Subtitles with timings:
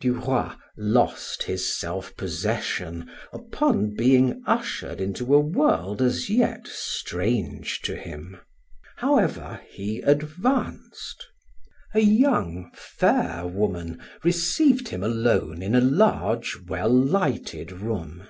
[0.00, 7.96] Duroy lost his self possession upon being ushered into a world as yet strange to
[7.96, 8.36] him.
[8.98, 11.26] However, he advanced.
[11.92, 18.28] A young, fair woman received him alone in a large, well lighted room.